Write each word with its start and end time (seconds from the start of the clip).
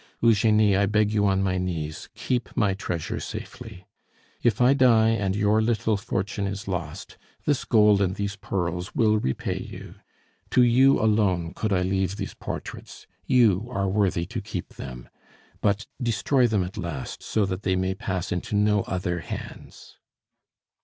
Eugenie, 0.19 0.75
I 0.75 0.87
beg 0.87 1.11
you 1.13 1.27
on 1.27 1.43
my 1.43 1.59
knees, 1.59 2.09
keep 2.15 2.49
my 2.57 2.73
treasure 2.73 3.19
safely. 3.19 3.85
If 4.41 4.59
I 4.59 4.73
die 4.73 5.09
and 5.09 5.35
your 5.35 5.61
little 5.61 5.95
fortune 5.95 6.47
is 6.47 6.67
lost, 6.67 7.19
this 7.45 7.65
gold 7.65 8.01
and 8.01 8.15
these 8.15 8.35
pearls 8.35 8.95
will 8.95 9.19
repay 9.19 9.59
you. 9.61 9.93
To 10.49 10.63
you 10.63 10.99
alone 10.99 11.53
could 11.53 11.71
I 11.71 11.83
leave 11.83 12.15
these 12.15 12.33
portraits; 12.33 13.05
you 13.27 13.67
are 13.69 13.87
worthy 13.87 14.25
to 14.25 14.41
keep 14.41 14.69
them. 14.73 15.07
But 15.61 15.85
destroy 16.01 16.47
them 16.47 16.63
at 16.63 16.77
last, 16.77 17.21
so 17.21 17.45
that 17.45 17.61
they 17.61 17.75
may 17.75 17.93
pass 17.93 18.31
into 18.31 18.55
no 18.55 18.81
other 18.85 19.19
hands." 19.19 19.97